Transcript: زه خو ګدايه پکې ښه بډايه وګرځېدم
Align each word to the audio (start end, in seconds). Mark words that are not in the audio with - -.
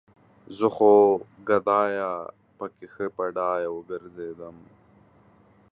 زه 0.57 0.67
خو 0.75 0.91
ګدايه 1.47 2.11
پکې 2.57 2.87
ښه 2.93 3.05
بډايه 3.15 3.69
وګرځېدم 3.73 4.57